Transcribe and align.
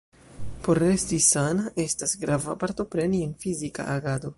Por 0.67 0.79
resti 0.83 1.19
sana 1.33 1.67
estas 1.85 2.17
grava 2.25 2.57
partopreni 2.65 3.25
en 3.29 3.41
fizika 3.47 3.91
agado. 3.99 4.29